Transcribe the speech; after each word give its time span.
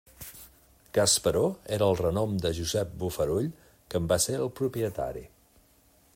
Gasparó 0.97 1.43
era 1.77 1.89
el 1.93 1.99
renom 1.99 2.33
de 2.47 2.53
Josep 2.61 2.97
Bofarull, 3.05 3.53
que 3.87 4.01
en 4.05 4.11
va 4.15 4.19
ser 4.27 4.41
el 4.43 4.53
propietari. 4.63 5.25